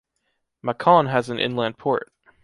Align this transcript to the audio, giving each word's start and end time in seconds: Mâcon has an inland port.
Mâcon 0.63 1.11
has 1.11 1.29
an 1.29 1.37
inland 1.37 1.77
port. 1.77 2.11